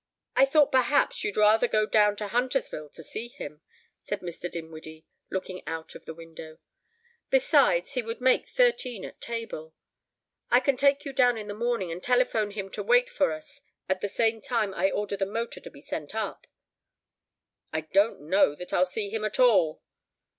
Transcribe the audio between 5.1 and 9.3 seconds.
looking out of the window. "Besides, he would make thirteen at